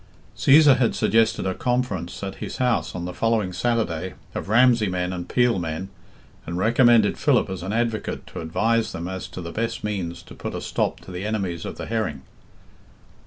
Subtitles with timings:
[0.35, 5.13] Cæsar had suggested a conference at his house on the following Saturday of Ramsey men
[5.13, 5.89] and Peel men,
[6.47, 10.23] and recommended Philip as an advocate to advise with them as to the best means
[10.23, 12.23] to put a stop to the enemies of the herring.